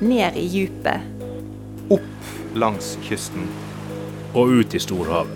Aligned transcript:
ned 0.00 0.36
i 0.36 0.46
djupet. 0.46 1.00
Opp 1.90 2.54
langs 2.54 2.96
kysten. 3.02 3.48
Og 4.36 4.60
ut 4.60 4.74
i 4.74 4.80
storhavet. 4.80 5.34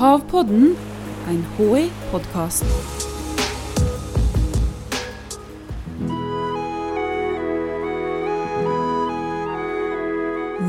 Havpodden, 0.00 0.76
en 1.28 1.40
HI-podkast. 1.56 2.64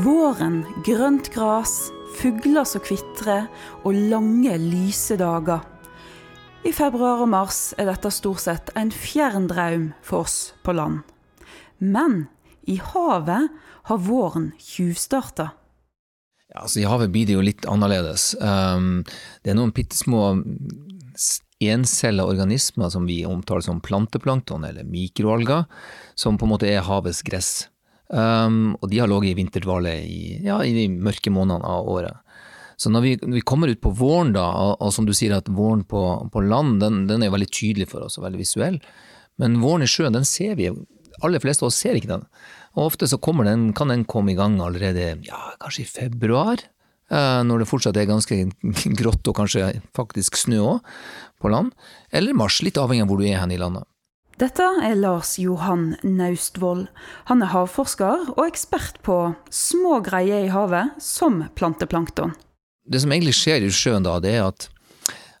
Våren, 0.02 0.62
grønt 0.84 1.30
gras, 1.32 1.92
fugler 2.18 2.66
som 2.68 2.82
kvitrer 2.84 3.46
og 3.84 3.94
lange, 3.94 4.56
lyse 4.58 5.16
dager. 5.20 5.62
I 6.66 6.72
februar 6.74 7.22
og 7.24 7.30
mars 7.32 7.72
er 7.78 7.88
dette 7.90 8.10
stort 8.14 8.42
sett 8.44 8.74
en 8.78 8.92
fjern 8.94 9.48
drøm 9.50 9.90
for 10.02 10.26
oss 10.26 10.52
på 10.62 10.74
land. 10.76 11.11
Men 11.82 12.26
i 12.62 12.78
havet 12.78 13.48
har 13.90 13.98
våren 13.98 14.52
tjuvstarta. 14.58 15.50
Ja, 16.52 16.60
altså 16.62 16.82
I 16.82 16.86
havet 16.86 17.10
blir 17.10 17.26
det 17.26 17.34
jo 17.34 17.42
litt 17.42 17.66
annerledes. 17.66 18.32
Um, 18.38 19.02
det 19.42 19.50
er 19.50 19.58
noen 19.58 19.72
bitte 19.74 19.98
små 19.98 20.36
encella 21.62 22.26
organismer 22.26 22.90
som 22.90 23.06
vi 23.06 23.22
omtaler 23.26 23.64
som 23.66 23.80
planteplankton, 23.82 24.64
eller 24.68 24.86
mikroalger, 24.86 25.64
som 26.14 26.38
på 26.38 26.46
en 26.46 26.52
måte 26.54 26.70
er 26.70 26.86
havets 26.86 27.22
gress. 27.26 27.52
Um, 28.12 28.76
og 28.80 28.90
de 28.92 29.00
har 29.00 29.10
ligget 29.10 29.32
i 29.32 29.38
vinterdvale 29.40 29.96
i, 30.04 30.22
ja, 30.44 30.60
i 30.62 30.74
de 30.76 30.86
mørke 30.92 31.32
månedene 31.32 31.66
av 31.66 31.88
året. 31.88 32.38
Så 32.76 32.90
når 32.90 33.04
vi, 33.04 33.12
når 33.22 33.38
vi, 33.38 33.46
kommer 33.46 33.70
ut 33.70 33.80
på 33.80 33.94
våren, 33.94 34.34
da, 34.34 34.44
og, 34.58 34.72
og 34.82 34.94
som 34.94 35.06
du 35.06 35.14
sier 35.16 35.34
at 35.36 35.50
våren 35.50 35.84
på, 35.88 36.02
på 36.32 36.42
land, 36.44 36.80
den, 36.82 37.06
den, 37.10 37.22
er 37.22 37.32
veldig 37.32 37.50
tydelig 37.50 37.88
for 37.92 38.04
oss 38.06 38.18
og 38.18 38.26
veldig 38.26 38.42
visuell. 38.42 38.80
Men 39.40 39.60
våren 39.62 39.86
i 39.86 39.90
sjøen, 39.90 40.14
den 40.14 40.26
ser 40.28 40.58
vi. 40.58 40.70
Aller 41.22 41.42
fleste 41.42 41.64
av 41.64 41.70
oss 41.70 41.80
ser 41.80 41.98
ikke 41.98 42.10
den. 42.10 42.26
Og 42.76 42.90
ofte 42.90 43.08
så 43.08 43.18
den, 43.44 43.72
kan 43.72 43.88
den 43.92 44.04
komme 44.04 44.32
i 44.32 44.38
gang 44.38 44.60
allerede 44.60 45.18
ja, 45.26 45.40
kanskje 45.60 45.84
i 45.84 45.90
februar. 45.90 46.62
Uh, 47.12 47.44
når 47.44 47.60
det 47.60 47.68
fortsatt 47.68 47.96
er 48.00 48.08
ganske 48.08 48.36
grått 49.00 49.28
og 49.28 49.36
kanskje 49.36 49.82
faktisk 49.94 50.36
snø 50.36 50.60
òg 50.64 50.92
på 51.42 51.50
land. 51.52 51.72
Eller 52.10 52.32
mars, 52.32 52.62
litt 52.62 52.80
avhengig 52.80 53.04
av 53.04 53.10
hvor 53.10 53.20
du 53.20 53.26
er 53.28 53.42
hen 53.42 53.52
i 53.52 53.60
landet. 53.60 53.84
Dette 54.40 54.64
er 54.82 54.96
Lars 54.96 55.36
Johan 55.38 55.92
Naustvold. 56.02 56.86
Han 57.28 57.44
er 57.44 57.52
havforsker 57.52 58.32
og 58.32 58.46
ekspert 58.46 59.02
på 59.04 59.18
små 59.52 60.00
greier 60.02 60.46
i 60.46 60.50
havet, 60.50 60.96
som 60.98 61.44
planteplankton. 61.58 62.32
Det 62.88 63.02
som 63.02 63.12
egentlig 63.12 63.36
skjer 63.38 63.66
i 63.66 63.70
sjøen 63.70 64.06
da, 64.06 64.16
det 64.24 64.32
er 64.38 64.48
at 64.48 64.66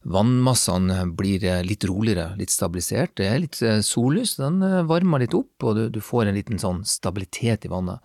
vannmassene 0.02 1.04
blir 1.14 1.44
litt 1.66 1.84
roligere, 1.86 2.32
litt 2.38 2.50
stabilisert. 2.50 3.14
Det 3.18 3.28
er 3.28 3.40
litt 3.44 3.60
eh, 3.62 3.80
sollys, 3.86 4.36
den 4.40 4.62
eh, 4.66 4.82
varmer 4.88 5.22
litt 5.22 5.36
opp, 5.38 5.54
og 5.62 5.78
du, 5.94 6.00
får 6.02 6.28
en 6.28 6.38
liten 6.38 6.60
sånn 6.62 6.82
stabilitet 6.88 7.66
i 7.68 7.72
vannet. 7.72 8.02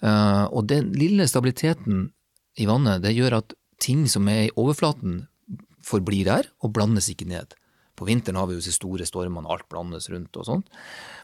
Uh, 0.00 0.46
og 0.56 0.64
den 0.70 0.94
lille 0.96 1.26
stabiliteten 1.28 2.06
i 2.56 2.64
vannet, 2.64 3.02
det 3.04 3.12
gjør 3.12 3.34
at 3.42 3.52
ting 3.84 4.06
som 4.08 4.30
er 4.32 4.46
i 4.46 4.54
overflaten, 4.56 5.26
forblir 5.84 6.24
der 6.28 6.48
og 6.64 6.72
blandes 6.76 7.10
ikke 7.12 7.28
ned. 7.28 7.52
På 8.00 8.06
vinteren 8.08 8.38
har 8.40 8.48
vi 8.48 8.56
jo 8.56 8.62
disse 8.62 8.78
store 8.78 9.04
stormene, 9.08 9.48
alt 9.52 9.66
blandes 9.68 10.08
rundt 10.12 10.36
og 10.40 10.46
sånt. 10.48 10.70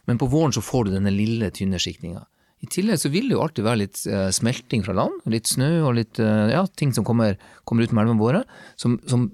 Men 0.05 0.21
på 0.21 0.29
våren 0.29 0.53
så 0.53 0.61
får 0.65 0.87
du 0.87 0.97
denne 0.97 1.13
lille, 1.15 1.49
tynne 1.57 1.81
skikninga. 1.81 2.27
I 2.65 2.69
tillegg 2.73 3.01
så 3.01 3.11
vil 3.13 3.29
det 3.29 3.37
jo 3.37 3.43
alltid 3.45 3.65
være 3.65 3.81
litt 3.85 4.03
uh, 4.09 4.29
smelting 4.33 4.85
fra 4.85 4.97
land, 4.97 5.25
litt 5.33 5.49
snø 5.49 5.71
og 5.87 5.97
litt 5.97 6.21
uh, 6.21 6.49
ja, 6.53 6.65
ting 6.77 6.93
som 6.97 7.05
kommer, 7.05 7.37
kommer 7.69 7.85
ut 7.85 7.93
med 7.97 8.05
elvene 8.05 8.21
våre, 8.21 8.45
som, 8.81 8.97
som, 9.09 9.29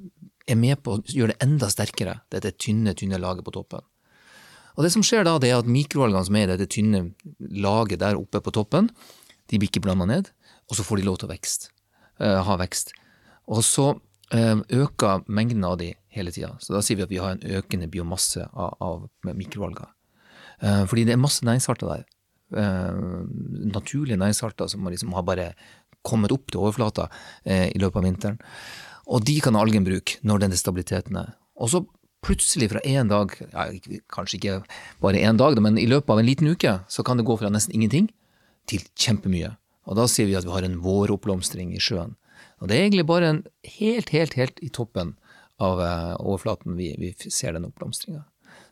er 0.49 0.59
med 0.59 0.81
på 0.83 0.97
å 0.97 1.03
gjøre 1.07 1.35
det 1.35 1.45
enda 1.45 1.69
sterkere, 1.73 2.21
dette 2.33 2.55
tynne, 2.59 2.95
tynne 2.99 3.21
laget 3.23 3.47
på 3.47 3.55
toppen. 3.55 3.85
Og 4.77 4.87
det 4.87 4.93
som 4.95 5.05
skjer 5.05 5.27
da, 5.29 5.37
det 5.41 5.51
er 5.53 5.61
at 5.61 5.69
mikroalgene 5.69 6.25
som 6.27 6.39
er 6.39 6.47
i 6.47 6.53
dette 6.55 6.71
tynne 6.73 7.11
laget 7.39 8.01
der 8.01 8.21
oppe 8.21 8.41
på 8.43 8.55
toppen, 8.55 8.89
de 9.51 9.61
blir 9.61 9.69
ikke 9.69 9.83
blanda 9.85 10.07
ned, 10.09 10.31
og 10.71 10.79
så 10.79 10.87
får 10.87 11.01
de 11.01 11.07
lov 11.07 11.21
til 11.21 11.29
å 11.29 11.33
vekst, 11.35 11.69
uh, 12.23 12.41
ha 12.47 12.57
vekst. 12.61 12.95
Og 13.53 13.63
så 13.67 13.93
øker 14.33 15.27
mengden 15.29 15.67
av 15.69 15.75
de 15.77 15.91
hele 16.15 16.33
tida. 16.33 16.55
Så 16.57 16.73
da 16.73 16.81
sier 16.81 16.97
vi 16.97 17.05
at 17.05 17.11
vi 17.11 17.19
har 17.21 17.35
en 17.35 17.59
økende 17.59 17.85
biomasse 17.93 18.47
av, 18.49 18.79
av 18.81 19.35
mikroalger. 19.37 19.91
Uh, 20.63 20.87
fordi 20.89 21.05
det 21.05 21.13
er 21.13 21.21
masse 21.21 21.45
næringsarter 21.45 21.91
der. 21.91 22.07
Eh, 22.57 22.95
naturlige 23.73 24.17
næringsarter 24.17 24.67
som 24.67 24.87
liksom 24.87 25.13
har 25.13 25.23
bare 25.23 25.53
kommet 26.05 26.33
opp 26.33 26.51
til 26.51 26.61
overflata 26.61 27.09
eh, 27.45 27.71
i 27.73 27.79
løpet 27.79 27.97
av 27.97 28.05
vinteren. 28.05 28.41
Og 29.13 29.25
de 29.29 29.37
kan 29.45 29.59
algen 29.59 29.85
bruke 29.85 30.19
når 30.27 30.47
denne 30.47 30.59
stabiliteten 30.59 31.19
er. 31.21 31.35
Og 31.61 31.73
så 31.73 31.83
plutselig 32.25 32.71
fra 32.73 32.81
én 32.87 33.11
dag, 33.11 33.35
ja, 33.53 33.67
kanskje 34.13 34.39
ikke 34.39 34.59
bare 35.03 35.21
én 35.21 35.39
dag, 35.41 35.59
men 35.61 35.79
i 35.79 35.89
løpet 35.91 36.15
av 36.15 36.23
en 36.23 36.29
liten 36.29 36.49
uke, 36.49 36.79
så 36.89 37.05
kan 37.05 37.19
det 37.19 37.27
gå 37.29 37.37
fra 37.37 37.51
nesten 37.53 37.75
ingenting 37.75 38.09
til 38.71 38.85
kjempemye. 38.95 39.57
Og 39.91 39.99
da 39.99 40.07
sier 40.09 40.31
vi 40.31 40.37
at 40.39 40.47
vi 40.47 40.55
har 40.55 40.65
en 40.65 40.79
våroppblomstring 40.85 41.75
i 41.75 41.83
sjøen. 41.83 42.15
Og 42.63 42.71
det 42.71 42.77
er 42.77 42.87
egentlig 42.87 43.09
bare 43.09 43.31
en 43.33 43.41
helt, 43.67 44.13
helt, 44.15 44.37
helt 44.39 44.63
i 44.63 44.71
toppen 44.71 45.17
av 45.63 45.83
eh, 45.83 46.13
overflaten 46.23 46.79
vi, 46.79 46.93
vi 46.99 47.11
ser 47.27 47.57
den 47.57 47.67
oppblomstringa. 47.67 48.23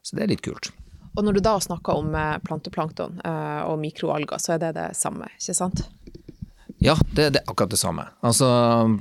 Så 0.03 0.17
det 0.17 0.25
er 0.25 0.33
litt 0.33 0.47
kult. 0.47 0.71
Og 1.19 1.25
når 1.27 1.37
du 1.37 1.43
da 1.43 1.57
snakker 1.61 1.99
om 1.99 2.15
eh, 2.15 2.37
planteplankton 2.47 3.19
eh, 3.27 3.63
og 3.67 3.81
mikroalger, 3.83 4.39
så 4.39 4.55
er 4.55 4.63
det 4.63 4.77
det 4.79 4.89
samme, 4.99 5.27
ikke 5.41 5.57
sant? 5.59 5.83
Ja, 6.81 6.95
det, 7.13 7.31
det, 7.31 7.43
er 7.43 7.51
akkurat 7.51 7.71
det 7.71 7.81
samme. 7.81 8.07
Altså 8.25 8.47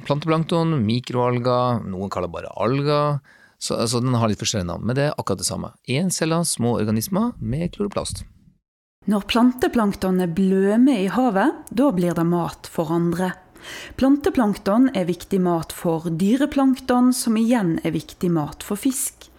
planteplankton, 0.04 0.76
mikroalger, 0.84 1.80
noen 1.88 2.12
kaller 2.12 2.32
bare 2.32 2.52
alger. 2.60 3.22
Så, 3.60 3.76
altså, 3.76 4.02
den 4.04 4.16
har 4.20 4.32
litt 4.32 4.40
forskjellige 4.40 4.68
navn, 4.68 4.84
men 4.88 4.98
det 4.98 5.06
er 5.08 5.16
akkurat 5.16 5.40
det 5.40 5.48
samme. 5.48 5.72
Encella 5.88 6.42
små 6.48 6.76
organismer 6.80 7.32
med 7.40 7.72
kloroplast. 7.76 8.26
Når 9.08 9.24
planteplanktonet 9.32 10.36
blømer 10.36 11.06
i 11.06 11.08
havet, 11.12 11.56
da 11.72 11.88
blir 11.96 12.16
det 12.20 12.28
mat 12.28 12.68
for 12.68 12.92
andre. 12.92 13.32
Planteplankton 14.00 14.92
er 14.96 15.08
viktig 15.08 15.40
mat 15.44 15.72
for 15.76 16.12
dyreplankton, 16.12 17.14
som 17.16 17.40
igjen 17.40 17.78
er 17.84 17.96
viktig 17.96 18.32
mat 18.32 18.64
for 18.64 18.80
fisk. 18.80 19.32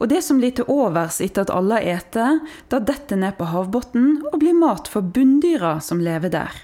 Og 0.00 0.08
det 0.10 0.24
som 0.24 0.40
blir 0.40 0.56
til 0.56 0.68
overs 0.72 1.20
etter 1.22 1.44
at 1.44 1.52
alle 1.54 1.78
har 1.78 2.00
eter, 2.00 2.40
da 2.72 2.80
detter 2.80 3.20
ned 3.20 3.36
på 3.36 3.52
havbunnen 3.52 4.22
og 4.32 4.40
blir 4.40 4.56
mat 4.56 4.88
for 4.90 5.04
bunndyra 5.04 5.76
som 5.84 6.00
lever 6.02 6.32
der. 6.32 6.62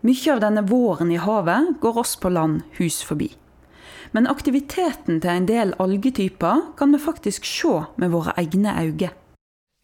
Mye 0.00 0.32
av 0.32 0.40
denne 0.40 0.64
våren 0.64 1.10
i 1.12 1.20
havet 1.20 1.74
går 1.80 1.98
oss 2.00 2.14
på 2.16 2.32
land 2.32 2.62
hus 2.78 3.02
forbi. 3.04 3.28
Men 4.16 4.26
aktiviteten 4.30 5.20
til 5.22 5.30
en 5.30 5.48
del 5.48 5.74
algetyper 5.82 6.70
kan 6.78 6.94
vi 6.94 7.00
faktisk 7.02 7.44
se 7.46 7.82
med 8.00 8.14
våre 8.14 8.34
egne 8.40 8.72
øyne. 8.80 9.10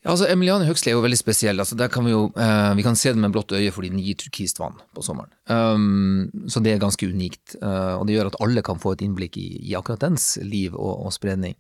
Altså 0.07 0.29
Emiliane 0.31 0.67
Høgsli 0.69 0.93
er 0.93 0.95
jo 0.95 1.03
veldig 1.03 1.19
spesiell. 1.19 1.59
Altså, 1.59 1.77
kan 1.91 2.07
vi, 2.07 2.13
jo, 2.13 2.29
eh, 2.39 2.73
vi 2.79 2.85
kan 2.87 2.97
se 2.99 3.11
det 3.11 3.19
med 3.19 3.33
blått 3.35 3.53
øye 3.59 3.73
fordi 3.75 3.91
den 3.91 4.03
gir 4.05 4.15
turkist 4.21 4.61
vann 4.63 4.79
på 4.95 5.03
sommeren. 5.03 5.33
Um, 5.51 6.31
så 6.49 6.63
det 6.63 6.77
er 6.77 6.83
ganske 6.83 7.09
unikt. 7.11 7.57
Uh, 7.59 7.99
og 7.99 8.07
det 8.07 8.15
gjør 8.15 8.31
at 8.31 8.39
alle 8.47 8.63
kan 8.67 8.79
få 8.79 8.95
et 8.95 9.03
innblikk 9.03 9.37
i, 9.43 9.49
i 9.67 9.75
akkurat 9.79 10.05
dens 10.07 10.37
liv 10.47 10.79
og, 10.79 11.09
og 11.09 11.15
spredning. 11.15 11.59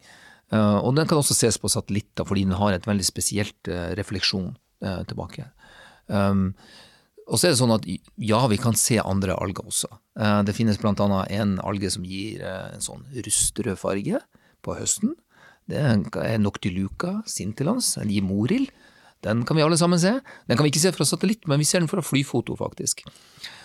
Uh, 0.54 0.78
og 0.78 0.94
den 0.94 1.10
kan 1.10 1.18
også 1.18 1.34
ses 1.34 1.58
på 1.58 1.70
satellitter 1.72 2.26
fordi 2.28 2.46
den 2.46 2.54
har 2.54 2.76
et 2.76 2.86
veldig 2.86 3.06
spesielt 3.06 3.72
uh, 3.72 3.90
refleksjon 3.98 4.54
tilbake. 5.08 5.46
Um, 6.12 6.50
og 7.26 7.38
så 7.38 7.48
er 7.48 7.54
det 7.54 7.58
sånn 7.58 7.74
at 7.74 7.86
ja, 8.22 8.40
vi 8.46 8.58
kan 8.62 8.76
se 8.78 9.00
andre 9.02 9.34
alger 9.34 9.66
også. 9.66 9.88
det 10.46 10.54
finnes 10.54 10.78
annet 10.78 11.32
en 11.34 11.56
alge 11.58 11.90
som 11.90 12.04
gir 12.06 12.44
en 12.46 12.84
sånn 12.84 13.02
rustrød 13.12 13.78
farge 13.80 14.20
på 14.62 14.76
høsten. 14.78 15.16
Det 15.66 15.80
er 15.82 16.38
Noctiluca 16.38 17.24
scintilans, 17.26 17.96
en 17.98 18.12
gimoril. 18.14 18.68
Den 19.26 19.42
kan 19.46 19.58
vi 19.58 19.64
alle 19.64 19.78
sammen 19.78 19.98
se. 19.98 20.12
Den 20.46 20.56
kan 20.56 20.64
vi 20.66 20.70
ikke 20.70 20.84
se 20.84 20.94
fra 20.94 21.06
satellitt, 21.08 21.46
men 21.50 21.58
vi 21.58 21.66
ser 21.66 21.82
den 21.82 21.90
fra 21.90 22.04
flyfoto, 22.04 22.54
faktisk. 22.58 23.02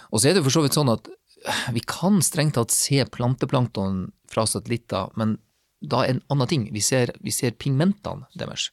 Og 0.09 0.21
så 0.21 0.31
er 0.31 0.38
det 0.38 0.45
for 0.45 0.53
så 0.53 0.63
vidt 0.66 0.77
sånn 0.77 0.91
at 0.91 1.09
eh, 1.11 1.67
vi 1.75 1.83
kan 1.85 2.21
strengt 2.25 2.57
tatt 2.57 2.73
se 2.73 3.03
planteplankton 3.05 4.07
fra 4.31 4.47
satellitter, 4.50 5.13
men 5.19 5.38
da 5.81 6.03
er 6.03 6.16
en 6.16 6.23
annen 6.33 6.50
ting. 6.50 6.66
Vi 6.73 6.81
ser, 6.85 7.13
vi 7.21 7.33
ser 7.33 7.57
pigmentene 7.61 8.27
deres. 8.38 8.69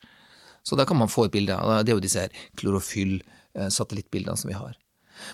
Så 0.64 0.76
da 0.76 0.84
kan 0.88 0.98
man 1.00 1.12
få 1.12 1.26
et 1.26 1.34
bilde. 1.36 1.56
Det 1.84 1.92
er 1.92 1.96
jo 1.96 2.04
disse 2.04 2.26
klorofyll-satellittbildene 3.54 4.36
som 4.36 4.48
vi 4.48 4.56
har. 4.56 4.76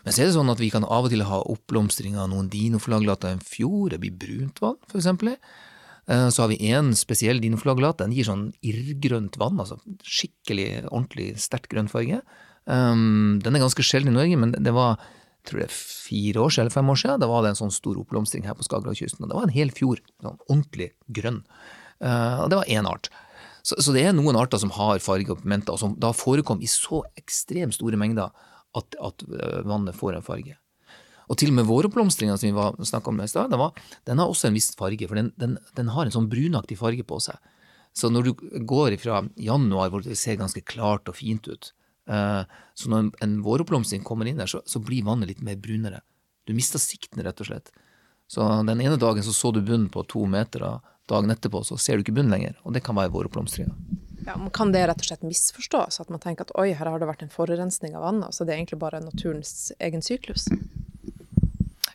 Men 0.05 0.13
så 0.13 0.23
er 0.23 0.31
det 0.31 0.37
sånn 0.39 0.53
at 0.53 0.61
vi 0.61 0.71
kan 0.73 0.85
av 0.85 1.07
og 1.07 1.13
til 1.13 1.25
ha 1.29 1.43
oppblomstring 1.43 2.17
av 2.17 2.31
noen 2.33 2.49
dinoflaglater 2.49 3.29
i 3.29 3.37
en 3.37 3.45
fjord, 3.45 3.93
det 3.93 4.01
blir 4.01 4.17
brunt 4.17 4.61
vann, 4.63 4.79
for 4.89 4.99
eksempel. 4.99 5.35
Eh, 6.07 6.29
så 6.29 6.43
har 6.43 6.49
vi 6.49 6.73
én 6.73 6.95
spesiell 6.97 7.41
dinoflaglat. 7.41 7.99
Den 8.01 8.13
gir 8.13 8.25
sånn 8.25 8.53
irrgrønt 8.65 9.37
vann, 9.41 9.61
altså 9.61 9.77
skikkelig, 10.03 10.87
ordentlig 10.89 11.35
sterkt 11.43 11.69
grønn 11.73 11.91
farge. 11.93 12.23
Um, 12.65 13.43
den 13.45 13.57
er 13.57 13.61
ganske 13.61 13.85
sjelden 13.85 14.15
i 14.15 14.17
Norge, 14.17 14.41
men 14.41 14.57
det 14.57 14.73
var 14.73 14.97
jeg 14.97 15.51
tror 15.51 15.61
det 15.61 15.67
er 15.67 15.77
fire 15.77 16.41
år 16.41 16.53
siden, 16.55 16.65
eller 16.65 16.73
fem 16.73 16.89
år 16.89 16.97
siden, 16.97 17.21
da 17.21 17.27
var 17.29 17.43
det 17.45 17.51
en 17.53 17.59
sånn 17.59 17.75
stor 17.77 17.99
oppblomstring 18.01 18.47
her 18.49 18.55
på 18.57 18.65
Skagerrakkysten. 18.65 19.27
Og 19.27 19.29
det 19.29 19.37
var 19.37 19.45
en 19.45 19.53
hel 19.53 19.73
fjord, 19.77 20.01
sånn 20.25 20.39
ordentlig 20.47 20.87
grønn. 21.13 21.43
Og 22.01 22.47
det 22.49 22.57
var 22.63 22.71
én 22.73 22.89
art. 22.89 23.11
Så, 23.65 23.79
så, 23.81 23.95
det 23.97 24.03
er 24.05 24.13
noen 24.17 24.37
arter 24.37 24.61
som 24.61 24.73
har 24.77 25.01
farge 25.01 25.33
og 25.33 25.41
pigmenter, 25.41 25.73
og 25.73 25.81
som 25.81 25.95
da 26.01 26.13
forekom 26.13 26.61
i 26.61 26.69
så 26.69 27.01
ekstremt 27.17 27.77
store 27.79 27.99
mengder 28.01 28.29
at, 28.77 28.99
at 29.01 29.25
eh, 29.25 29.63
vannet 29.65 29.97
får 29.97 30.19
en 30.19 30.27
farge. 30.27 30.59
Og 31.33 31.39
til 31.41 31.49
og 31.49 31.57
med 31.57 31.69
våroppblomstringa 31.71 32.37
som 32.37 32.51
vi 32.53 32.89
snakka 32.91 33.09
om 33.09 33.23
i 33.25 33.29
stad, 33.31 33.49
den, 33.55 33.85
den, 34.05 34.21
har 34.21 34.29
også 34.29 34.51
en 34.51 34.59
viss 34.59 34.75
farge, 34.77 35.09
for 35.09 35.17
den, 35.17 35.33
den, 35.41 35.57
den, 35.79 35.95
har 35.95 36.05
en 36.05 36.13
sånn 36.13 36.29
brunaktig 36.29 36.77
farge 36.77 37.07
på 37.09 37.17
seg. 37.25 37.41
Så 37.97 38.11
når 38.13 38.29
du 38.29 38.45
går 38.69 38.99
fra 39.01 39.23
januar 39.41 39.89
hvor 39.89 40.05
det 40.05 40.19
ser 40.21 40.37
ganske 40.37 40.61
klart 40.69 41.09
og 41.09 41.17
fint 41.17 41.49
ut, 41.49 41.73
Eh, 42.05 42.43
så 42.75 42.91
når 42.91 43.13
en 43.25 43.39
våroppblomstring 43.45 44.05
kommer 44.05 44.29
inn 44.29 44.41
der, 44.41 44.51
så, 44.51 44.61
så 44.69 44.83
blir 44.83 45.07
vannet 45.07 45.33
litt 45.33 45.45
mer 45.45 45.57
brunere. 45.61 46.03
Du 46.45 46.53
mister 46.57 46.83
sikten, 46.83 47.23
rett 47.25 47.41
og 47.41 47.49
slett. 47.49 47.73
Så 48.35 48.47
den 48.67 48.83
ene 48.83 48.99
dagen 48.99 49.23
så, 49.23 49.33
så 49.33 49.53
du 49.55 49.61
bunnen 49.63 49.91
på 49.93 50.03
to 50.11 50.25
meter, 50.27 50.65
og 50.67 50.95
dagen 51.11 51.31
etterpå 51.31 51.63
så 51.67 51.79
ser 51.79 51.97
du 51.97 52.05
ikke 52.05 52.17
bunnen 52.17 52.35
lenger. 52.35 52.57
Og 52.67 52.75
det 52.75 52.83
kan 52.87 52.99
være 52.99 53.13
våroppblomstringa. 53.15 53.75
Ja, 54.25 54.39
men 54.41 54.49
kan 54.57 54.73
det 54.73 54.87
rett 54.89 55.03
og 55.03 55.07
slett 55.07 55.27
misforstås? 55.27 56.01
At 56.01 56.11
man 56.11 56.23
tenker 56.23 56.49
at 56.49 56.55
oi, 56.59 56.73
her 56.75 56.89
har 56.89 56.99
det 57.01 57.09
vært 57.11 57.23
en 57.27 57.33
forurensning 57.33 57.95
av 57.95 58.07
vannet, 58.07 58.35
så 58.35 58.47
det 58.47 58.55
er 58.55 58.63
egentlig 58.63 58.81
bare 58.81 59.03
naturens 59.05 59.69
egen 59.79 60.03
syklus? 60.03 60.49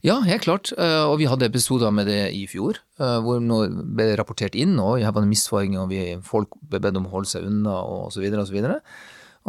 Ja, 0.06 0.20
helt 0.24 0.46
klart. 0.46 0.72
Eh, 0.78 1.06
og 1.10 1.18
vi 1.20 1.28
hadde 1.28 1.50
episoder 1.50 1.92
med 1.92 2.08
det 2.08 2.30
i 2.38 2.46
fjor, 2.48 2.78
eh, 3.02 3.18
hvor 3.26 3.42
det 3.42 3.88
ble 3.98 4.12
rapportert 4.20 4.56
inn, 4.56 4.78
og 4.80 5.02
her 5.02 5.12
var 5.12 5.26
det 5.26 5.32
misfarging, 5.34 5.76
og 5.82 5.90
vi, 5.92 6.04
folk 6.24 6.54
ble 6.62 6.80
bedt 6.86 7.02
om 7.02 7.10
å 7.10 7.16
holde 7.18 7.34
seg 7.34 7.50
unna, 7.50 7.82
og 7.82 8.14
så 8.16 8.24
videre 8.24 8.46
og 8.46 8.52
så. 8.52 8.80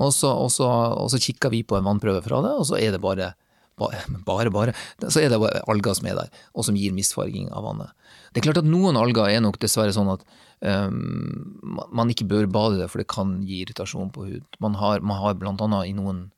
Og 0.01 0.11
så, 0.17 0.33
og 0.33 0.51
så, 0.55 0.67
og 1.05 1.13
så 1.13 1.21
kikka 1.21 1.51
vi 1.53 1.63
på 1.67 1.77
en 1.77 1.87
vannprøve 1.87 2.25
fra 2.25 2.41
det, 2.47 2.57
og 2.57 2.67
så 2.67 2.81
er 2.81 2.95
det 2.95 3.03
bare 3.05 3.35
bare, 3.81 4.53
bare, 4.53 4.75
så 5.07 5.23
er 5.23 5.33
det 5.33 5.41
alger 5.41 5.97
som 5.97 6.09
er 6.11 6.19
der, 6.21 6.43
og 6.55 6.67
som 6.69 6.79
gir 6.79 6.95
misfarging 6.97 7.49
av 7.51 7.67
vannet. 7.67 7.95
Det 8.31 8.43
er 8.43 8.51
klart 8.51 8.61
at 8.63 8.69
noen 8.69 8.99
alger 9.01 9.31
er 9.31 9.43
nok 9.43 9.59
dessverre 9.63 9.95
sånn 9.95 10.13
at 10.13 10.27
um, 10.61 11.87
man 11.91 12.13
ikke 12.13 12.29
bør 12.31 12.51
bade 12.53 12.83
det, 12.83 12.91
for 12.93 13.03
det 13.03 13.09
kan 13.11 13.41
gi 13.47 13.63
irritasjon 13.65 14.13
på 14.15 14.27
hud. 14.29 14.61
Man 14.63 14.77
har, 14.79 15.03
man 15.03 15.19
har 15.23 15.39
blant 15.41 15.63
annet 15.65 15.91
i 15.91 15.97
noen 15.97 16.29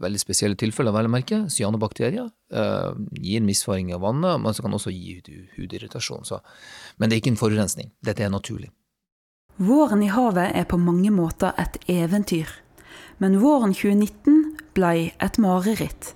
veldig 0.00 0.20
spesielle 0.20 0.56
tilfeller, 0.56 0.94
vel 0.94 1.08
å 1.08 1.12
merke, 1.12 1.42
cyanobakterier. 1.52 2.30
Uh, 2.52 2.94
gir 3.20 3.44
misfaring 3.44 3.92
av 3.92 4.04
vannet, 4.06 4.40
men 4.40 4.56
så 4.56 4.64
kan 4.64 4.76
også 4.76 4.92
gi 4.94 5.18
hudirritasjon. 5.58 6.24
Så. 6.28 6.40
Men 6.96 7.10
det 7.10 7.18
er 7.18 7.24
ikke 7.24 7.34
en 7.34 7.42
forurensning. 7.42 7.92
Dette 8.04 8.24
er 8.24 8.32
naturlig. 8.32 8.72
Våren 9.60 10.00
i 10.02 10.08
havet 10.08 10.56
er 10.56 10.64
på 10.64 10.80
mange 10.80 11.12
måter 11.12 11.52
et 11.60 11.76
eventyr. 11.92 12.48
Men 13.20 13.36
våren 13.42 13.76
2019 13.76 14.72
blei 14.74 15.12
et 15.20 15.38
mareritt. 15.38 16.14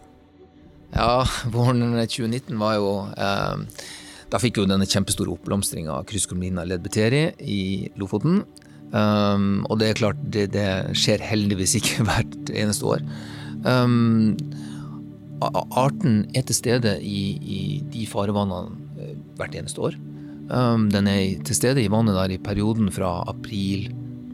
Ja, 0.95 1.27
våren 1.55 1.83
2019 1.83 2.59
var 2.61 2.77
jo 2.79 2.91
eh, 3.17 3.83
Da 4.33 4.41
fikk 4.43 4.61
jo 4.61 4.69
denne 4.69 4.89
kjempestore 4.89 5.33
oppblomstringa 5.35 5.99
av 5.99 6.07
krysskolmina 6.11 6.67
ledbeteri 6.67 7.29
i 7.43 7.61
Lofoten. 8.01 8.43
Um, 8.91 9.65
og 9.67 9.81
det 9.81 9.91
er 9.91 9.99
klart, 9.99 10.19
det, 10.35 10.49
det 10.55 10.69
skjer 10.99 11.23
heldigvis 11.23 11.77
ikke 11.81 12.05
hvert 12.09 12.51
eneste 12.55 12.87
år. 12.87 13.05
Um, 13.67 14.37
arten 15.43 16.25
er 16.35 16.47
til 16.49 16.59
stede 16.59 16.97
i, 17.03 17.23
i 17.39 17.61
de 17.93 18.07
farevannene 18.09 18.87
hvert 19.37 19.57
eneste 19.59 19.83
år. 19.91 19.97
Um, 20.51 20.89
den 20.91 21.11
er 21.11 21.39
til 21.47 21.59
stede 21.59 21.83
i 21.83 21.91
vannet 21.91 22.17
der 22.17 22.35
i 22.35 22.43
perioden 22.43 22.91
fra 22.95 23.21
april 23.31 23.89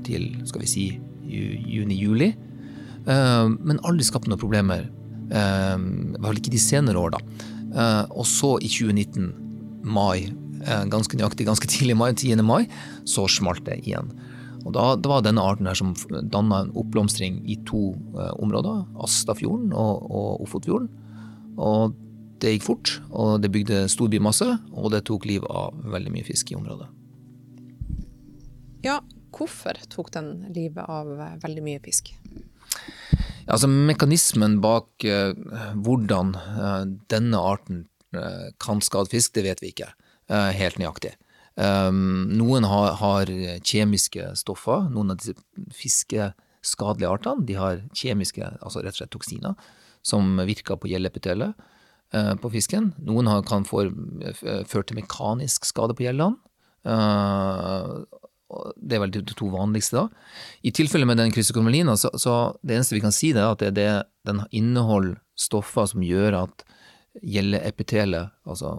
til 0.07 0.29
skal 0.49 0.65
vi 0.65 0.71
si 0.71 0.87
juni-juli. 1.33 2.33
Um, 3.07 3.59
men 3.65 3.81
aldri 3.85 4.07
skapt 4.07 4.29
noen 4.31 4.41
problemer. 4.41 4.87
I 5.33 6.19
hvert 6.19 6.29
fall 6.29 6.41
ikke 6.43 6.53
de 6.55 6.61
senere 6.61 7.01
år, 7.01 7.17
da. 7.17 7.49
Uh, 7.73 8.05
og 8.21 8.27
så 8.29 8.59
i 8.61 8.69
2019, 8.69 9.31
mai, 9.83 10.29
uh, 10.67 10.85
ganske 10.93 11.17
nøyaktig 11.17 11.47
ganske 11.49 11.71
tidlig 11.73 11.97
mai, 11.97 12.11
10. 12.13 12.45
mai, 12.45 12.67
så 13.09 13.25
smalt 13.33 13.65
det 13.69 13.81
igjen. 13.87 14.13
Og 14.67 14.75
da, 14.77 14.95
Det 14.97 15.11
var 15.11 15.25
denne 15.25 15.43
arten 15.43 15.67
her 15.67 15.79
som 15.79 15.95
danna 16.31 16.63
en 16.63 16.73
oppblomstring 16.79 17.43
i 17.51 17.59
to 17.69 17.93
eh, 18.15 18.33
områder, 18.43 18.85
Astafjorden 19.03 19.73
og, 19.75 20.07
og 20.07 20.45
Ofotfjorden. 20.47 20.89
Og 21.59 21.97
det 22.43 22.57
gikk 22.57 22.67
fort, 22.67 22.93
og 23.11 23.43
det 23.43 23.53
bygde 23.55 23.85
stor 23.93 24.11
bymasse, 24.11 24.49
og 24.75 24.91
det 24.95 25.05
tok 25.07 25.27
liv 25.31 25.45
av 25.47 25.77
veldig 25.95 26.15
mye 26.15 26.27
fisk 26.27 26.51
i 26.53 26.59
området. 26.59 26.89
Ja, 28.83 28.99
hvorfor 29.35 29.79
tok 29.93 30.11
den 30.15 30.33
livet 30.55 30.87
av 30.87 31.11
eh, 31.19 31.37
veldig 31.43 31.67
mye 31.67 31.83
fisk? 31.83 32.15
Altså, 33.47 33.69
mekanismen 33.69 34.61
bak 34.63 35.07
uh, 35.09 35.33
hvordan 35.83 36.37
uh, 36.37 36.85
denne 37.11 37.41
arten 37.41 37.85
uh, 38.17 38.53
kan 38.63 38.83
skade 38.85 39.11
fisk, 39.13 39.35
det 39.37 39.47
vet 39.49 39.65
vi 39.65 39.75
ikke 39.75 39.93
helt 40.33 40.79
nøyaktig. 40.81 41.11
Um, 41.61 42.31
noen 42.39 42.65
har, 42.65 42.95
har, 43.03 43.29
kjemiske 43.69 44.31
stoffer. 44.39 44.87
Noen 44.89 45.13
av 45.13 45.19
disse 45.21 45.35
fiskeskadelige 45.77 47.11
artene 47.11 47.45
de 47.45 47.59
har 47.59 47.83
kjemiske, 47.99 48.47
altså 48.63 48.81
rett 48.81 48.95
og 48.95 49.01
slett 49.03 49.13
toksiner, 49.13 49.59
som 50.01 50.41
virker 50.49 50.79
på 50.81 50.89
gjellepitelet 50.89 51.53
uh, 52.17 52.33
på 52.41 52.53
fisken. 52.55 52.95
Noen 53.05 53.29
har, 53.29 53.45
kan 53.45 53.67
få 53.69 53.85
ført 54.71 54.89
til 54.89 55.03
mekanisk 55.03 55.69
skade 55.69 55.99
på 55.99 56.07
gjellene. 56.07 56.39
Det 58.77 58.97
er 58.97 59.03
vel 59.05 59.15
de 59.15 59.37
to 59.37 59.49
vanligste, 59.53 60.03
da. 60.03 60.29
I 60.63 60.73
tilfelle 60.75 61.09
med 61.09 61.21
den 61.21 61.33
kryssikomelina, 61.35 61.97
så, 62.01 62.11
så 62.21 62.37
det 62.63 62.77
eneste 62.77 62.97
vi 62.97 63.05
kan 63.05 63.15
si, 63.15 63.33
det 63.37 63.43
er 63.43 63.55
at 63.55 63.63
det, 63.65 63.73
det, 63.79 63.89
den 64.29 64.43
inneholder 64.51 65.17
stoffer 65.39 65.89
som 65.91 66.05
gjør 66.05 66.43
at 66.45 66.65
gjelleepitelet, 67.21 68.33
altså 68.49 68.75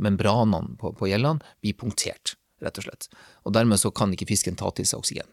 membranene 0.00 0.76
på, 0.80 0.92
på 0.96 1.10
gjellene, 1.10 1.44
blir 1.62 1.76
punktert, 1.78 2.36
rett 2.64 2.80
og 2.80 2.86
slett. 2.86 3.08
Og 3.44 3.54
dermed 3.54 3.80
så 3.80 3.92
kan 3.94 4.12
ikke 4.14 4.28
fisken 4.30 4.56
ta 4.58 4.70
til 4.74 4.88
seg 4.88 5.02
oksygen. 5.02 5.28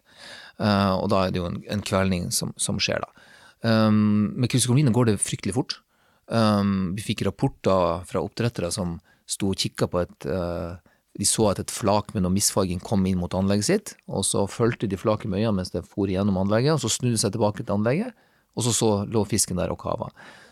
Uh, 0.59 0.95
og 0.99 1.09
da 1.13 1.25
er 1.25 1.33
det 1.33 1.41
jo 1.41 1.47
en, 1.49 1.61
en 1.71 1.83
kvelning 1.85 2.29
som, 2.35 2.53
som, 2.59 2.79
skjer, 2.81 3.03
da. 3.03 3.29
Um, 3.65 4.35
med 4.35 4.51
kryptokolonien 4.51 4.93
går 4.95 5.09
det 5.09 5.21
fryktelig 5.23 5.55
fort. 5.55 5.79
Um, 6.27 6.93
vi 6.97 7.05
fikk 7.05 7.23
rapporter 7.27 8.03
fra 8.09 8.23
oppdrettere 8.23 8.71
som 8.73 8.97
sto 9.29 9.53
og 9.53 9.61
kikka 9.61 9.87
på 9.89 10.03
et 10.03 10.27
uh, 10.29 10.75
De 11.15 11.25
så 11.27 11.47
at 11.51 11.61
et 11.61 11.71
flak 11.71 12.11
med 12.13 12.25
noe 12.25 12.33
misfarging 12.35 12.81
kom 12.83 13.05
inn 13.07 13.19
mot 13.21 13.33
anlegget 13.37 13.67
sitt, 13.69 13.93
og 14.11 14.25
så 14.27 14.43
fulgte 14.51 14.89
de 14.91 14.99
flaket 14.99 15.31
med 15.31 15.43
øynene 15.43 15.61
mens 15.61 15.71
det 15.71 15.85
for 15.87 16.11
gjennom 16.11 16.41
anlegget, 16.41 16.75
og 16.75 16.83
så 16.83 16.91
snudde 16.91 17.15
de 17.15 17.21
seg 17.23 17.35
tilbake 17.35 17.63
til 17.63 17.75
anlegget, 17.77 18.15
og 18.55 18.67
så, 18.67 18.73
så 18.75 18.89
lå 19.07 19.23
fisken 19.29 19.59
der 19.59 19.71
og 19.71 19.79
kava. 19.83 20.09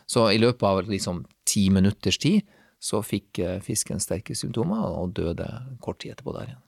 Så 0.08 0.30
i 0.32 0.40
løpet 0.40 0.64
av 0.68 0.84
liksom 0.88 1.24
ti 1.48 1.68
minutters 1.74 2.20
tid 2.20 2.44
så 2.84 3.00
fikk 3.04 3.40
eh, 3.40 3.60
fisken 3.64 4.02
sterke 4.04 4.36
symptomer 4.36 4.84
og 4.92 5.16
døde 5.16 5.48
kort 5.84 6.02
tid 6.04 6.16
etterpå 6.16 6.36
der 6.36 6.52
igjen. 6.52 6.62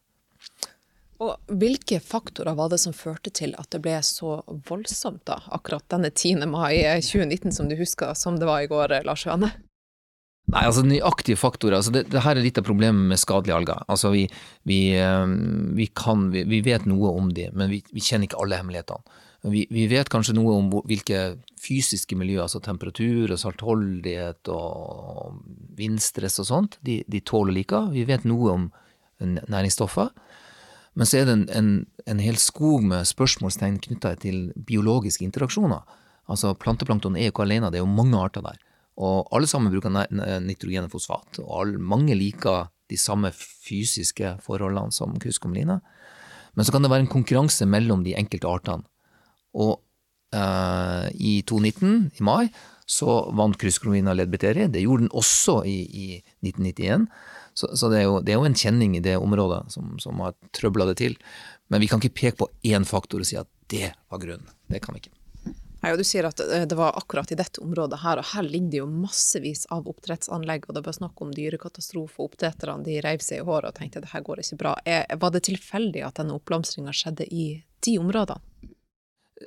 Og 1.24 1.36
Hvilke 1.48 2.02
faktorer 2.04 2.58
var 2.58 2.72
det 2.72 2.82
som 2.84 2.96
førte 2.96 3.32
til 3.32 3.56
at 3.60 3.70
det 3.72 3.80
ble 3.84 3.96
så 4.04 4.42
voldsomt 4.68 5.24
da, 5.28 5.40
akkurat 5.56 5.86
denne 5.92 6.12
10. 6.12 6.44
mai 6.52 6.84
2019 7.00 7.56
som 7.56 7.72
du 7.72 7.78
husker 7.80 8.12
som 8.20 8.40
det 8.40 8.48
var 8.50 8.64
i 8.64 8.70
går, 8.72 8.98
Lars 9.08 9.24
Johanne? 9.28 9.54
Nei, 10.54 10.62
altså 10.62 10.84
Nøyaktige 10.86 11.40
faktorer. 11.42 11.80
altså 11.80 11.92
det, 11.92 12.06
det, 12.14 12.22
her 12.22 12.38
er 12.38 12.46
litt 12.46 12.60
av 12.62 12.68
problemet 12.68 13.10
med 13.10 13.22
skadelige 13.22 13.56
alger. 13.56 13.82
Altså 13.90 14.12
Vi, 14.14 14.28
vi, 14.70 14.80
eh, 14.94 15.26
vi, 15.78 15.88
kan, 15.98 16.28
vi 16.32 16.62
vet 16.66 16.86
noe 16.86 17.16
om 17.18 17.32
de, 17.34 17.50
men 17.54 17.72
vi, 17.74 17.82
kjenner 17.98 18.30
ikke 18.30 18.42
alle 18.44 18.60
hemmelighetene. 18.62 19.22
Vi, 19.46 19.84
vet 19.86 20.10
kanskje 20.10 20.34
noe 20.34 20.56
om 20.58 20.72
hvilke 20.90 21.36
fysiske 21.62 22.18
miljøer, 22.18 22.48
altså 22.48 22.62
temperatur 22.66 23.30
og 23.30 23.38
saltholdighet 23.38 24.50
og 24.50 25.36
vindstress 25.78 26.40
og 26.42 26.48
sånt, 26.50 26.78
de, 26.82 27.04
de 27.06 27.22
tåler 27.22 27.54
like. 27.54 27.82
Vi 27.94 28.08
vet 28.10 28.26
noe 28.26 28.56
om 28.56 28.66
næringsstoffer. 29.22 30.10
Men 30.96 31.10
så 31.10 31.20
er 31.20 31.28
det 31.28 31.36
en, 31.36 31.46
en, 31.54 31.70
en 32.10 32.24
hel 32.24 32.40
skog 32.42 32.86
med 32.90 33.06
spørsmålstegn 33.06 33.82
knytta 33.84 34.16
til 34.24 34.48
biologiske 34.56 35.26
interaksjoner. 35.28 35.84
Altså 36.32 36.56
Planteplankton 36.58 37.18
er 37.20 37.28
jo 37.28 37.36
ikke 37.36 37.46
alene, 37.46 37.70
det 37.70 37.82
er 37.82 37.86
jo 37.86 37.92
mange 37.92 38.18
arter 38.18 38.46
der. 38.46 38.58
Og 38.96 39.28
alle 39.36 39.48
sammen 39.50 39.74
bruker 39.74 39.92
nitrogen 40.46 40.88
og 40.88 40.94
fosfat, 40.94 41.42
og 41.44 41.76
mange 41.84 42.16
liker 42.16 42.70
de 42.92 42.98
samme 43.02 43.32
fysiske 43.36 44.38
forholdene 44.46 44.94
som 44.96 45.16
kryskomline. 45.20 45.82
Men 46.56 46.66
så 46.66 46.72
kan 46.72 46.86
det 46.86 46.92
være 46.94 47.04
en 47.04 47.12
konkurranse 47.12 47.68
mellom 47.68 48.06
de 48.06 48.16
enkelte 48.16 48.48
artene 48.48 48.86
og 49.56 49.80
eh, 50.36 51.08
i 51.16 51.34
2019, 51.48 52.12
i 52.20 52.26
mai, 52.28 52.48
så 52.86 53.18
vant 53.36 53.58
krysskolonien 53.58 54.12
av 54.12 54.20
ledbeteri. 54.20 54.68
Det 54.72 54.84
gjorde 54.84 55.06
den 55.06 55.16
også 55.16 55.62
i, 55.70 55.78
i 55.86 56.08
1991. 56.46 57.08
Så, 57.56 57.72
så 57.80 57.90
det, 57.90 58.02
er 58.02 58.10
jo, 58.10 58.20
det, 58.20 58.34
er 58.34 58.42
jo, 58.42 58.48
en 58.50 58.60
kjenning 58.60 58.98
i 58.98 59.04
det 59.04 59.16
området 59.18 59.64
som, 59.74 59.96
som 60.04 60.20
har 60.26 60.36
trøbla 60.56 60.90
det 60.92 61.00
til. 61.02 61.16
Men 61.72 61.82
vi 61.82 61.90
kan 61.90 62.04
ikke 62.04 62.20
peke 62.20 62.40
på 62.44 62.52
én 62.68 62.86
faktor 62.88 63.24
og 63.24 63.30
si 63.30 63.40
at 63.40 63.50
det 63.72 63.94
var 64.12 64.22
grunnen. 64.22 64.52
Det 64.70 64.84
kan 64.84 64.96
vi 64.96 65.06
ikke. 65.06 65.16
Nei, 65.86 65.92
og 65.94 66.02
Du 66.02 66.08
sier 66.08 66.26
at 66.26 66.42
eh, 66.42 66.66
det 66.66 66.78
var 66.80 66.98
akkurat 66.98 67.30
i 67.30 67.38
dette 67.38 67.62
området 67.62 68.02
her, 68.02 68.18
og 68.18 68.26
her 68.32 68.48
ligger 68.48 68.72
det 68.74 68.80
jo 68.82 68.88
massevis 68.90 69.68
av 69.70 69.86
oppdrettsanlegg. 69.92 70.66
og 70.66 70.80
Det 70.80 70.86
var 70.88 70.98
snakk 70.98 71.22
om 71.22 71.34
dyrekatastrofe, 71.36 72.26
oppdretterne 72.26 72.82
de 72.88 72.98
reiv 73.06 73.22
seg 73.22 73.44
i 73.44 73.46
håret 73.46 73.70
og 73.70 73.78
tenkte 73.78 74.02
at 74.02 74.08
det 74.08 74.16
her 74.16 74.26
går 74.26 74.42
ikke 74.42 74.58
bra. 74.64 74.74
var 75.22 75.36
det 75.36 75.46
tilfeldig 75.46 76.02
at 76.08 76.18
denne 76.18 76.34
oppblomstringa 76.40 76.96
skjedde 76.96 77.30
i 77.30 77.46
de 77.86 78.00
områdene? 78.02 78.42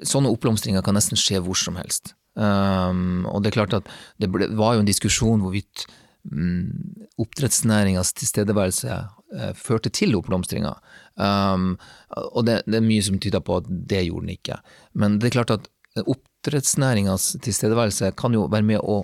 sånne 0.07 0.31
oppblomstringer 0.33 0.85
kan 0.85 0.97
nesten 0.99 1.19
skje 1.19 1.41
hvor 1.45 1.59
som 1.59 1.79
helst. 1.81 2.15
Um, 2.39 3.27
og 3.27 3.43
det 3.43 3.51
er 3.51 3.59
klart 3.59 3.79
at 3.81 3.89
det 4.23 4.31
ble, 4.31 4.51
var 4.59 4.77
jo 4.77 4.85
en 4.85 4.89
diskusjon 4.89 5.43
hvorvidt 5.43 5.87
um, 6.31 6.69
oppdrettsnæringas 7.19 8.13
tilstedeværelse 8.21 8.99
uh, 8.99 9.51
førte 9.59 9.91
til 9.95 10.15
oppblomstringa. 10.19 10.77
Um, 11.17 11.73
og 12.15 12.47
det, 12.47 12.61
det, 12.69 12.79
er 12.79 12.87
mye 12.87 13.07
som 13.07 13.19
tyder 13.23 13.43
på 13.45 13.59
at 13.63 13.67
det 13.69 14.05
gjorde 14.07 14.29
den 14.29 14.37
ikke. 14.37 14.61
Men 14.95 15.19
det 15.19 15.31
er 15.31 15.39
klart 15.41 15.57
at 15.57 15.69
oppdrettsnæringas 15.97 17.37
tilstedeværelse 17.45 18.13
kan 18.19 18.35
jo 18.37 18.47
være 18.51 18.67
med 18.67 18.83
å 18.83 19.03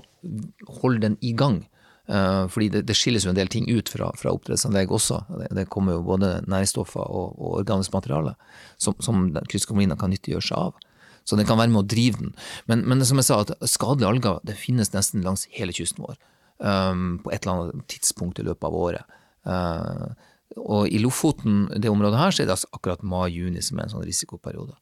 holde 0.80 1.06
den 1.08 1.16
i 1.24 1.32
gang. 1.36 1.62
Uh, 2.04 2.44
fordi 2.52 2.68
det, 2.68 2.82
det, 2.84 2.96
skilles 2.98 3.24
jo 3.24 3.30
en 3.32 3.38
del 3.38 3.48
ting 3.48 3.64
ut 3.72 3.88
fra, 3.88 4.10
fra 4.20 4.34
oppdrettsanlegg 4.36 4.90
også. 4.92 5.22
Det, 5.40 5.48
det, 5.56 5.68
kommer 5.72 5.96
jo 5.96 6.04
både 6.04 6.34
næringsstoffer 6.44 7.00
og, 7.00 7.38
og 7.38 7.60
organisk 7.62 7.94
materiale 7.96 8.34
som, 8.76 8.96
som 9.00 9.30
krysskommunene 9.48 9.96
kan 10.00 10.12
nyttiggjøre 10.12 10.44
seg 10.44 10.66
av. 10.68 10.90
Så 11.24 11.38
den 11.40 11.48
kan 11.48 11.56
være 11.56 11.72
med 11.72 11.80
å 11.80 11.88
drive 11.88 12.20
den. 12.20 12.34
Men, 12.68 12.84
men 12.84 13.00
som 13.08 13.20
jeg 13.20 13.30
sa, 13.30 13.40
at 13.40 13.54
skadelige 13.72 14.10
alger 14.10 14.44
det 14.44 14.58
finnes 14.60 14.92
nesten 14.92 15.24
langs 15.24 15.46
hele 15.56 15.72
kysten 15.72 16.04
vår. 16.04 16.20
Um, 16.60 17.22
på 17.24 17.32
et 17.32 17.42
eller 17.42 17.70
annet 17.72 17.88
tidspunkt 17.90 18.38
i 18.38 18.44
løpet 18.44 18.68
av 18.68 18.76
året. 18.76 19.16
Uh, 19.48 20.12
og 20.60 20.92
i 20.92 21.00
Lofoten, 21.00 21.64
det 21.72 21.90
området 21.90 22.20
her, 22.20 22.34
så 22.34 22.44
er 22.44 22.50
det 22.50 22.58
altså 22.58 22.70
akkurat 22.76 23.02
mai-juni 23.02 23.64
som 23.64 23.80
er 23.80 23.88
en 23.88 23.94
sånn 23.96 24.04
risikoperiode. 24.06 24.76